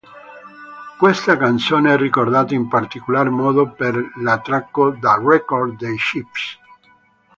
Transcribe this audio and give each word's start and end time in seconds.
Questa 0.97 1.37
canzone 1.37 1.93
è 1.93 1.95
ricordata 1.95 2.55
in 2.55 2.67
particolar 2.67 3.29
modo 3.29 3.71
per 3.71 4.13
l'attacco 4.15 4.89
da 4.89 5.21
record 5.23 5.77
dei 5.77 5.95
Chiefs. 5.95 6.57